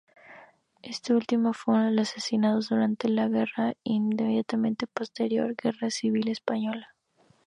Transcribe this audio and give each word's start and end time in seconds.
Este 0.81 1.13
último 1.13 1.53
fue 1.53 1.75
uno 1.75 1.83
de 1.85 1.91
los 1.91 2.09
asesinados 2.09 2.69
durante 2.69 3.07
la 3.07 3.29
inmediatamente 3.83 4.87
posterior 4.87 5.55
Guerra 5.55 5.91
Civil 5.91 6.27
española. 6.29 6.95